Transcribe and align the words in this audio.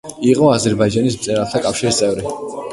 იყო 0.29 0.47
აზერბაიჯანის 0.53 1.19
მწერალთა 1.21 1.63
კავშირის 1.69 2.03
წევრი. 2.05 2.37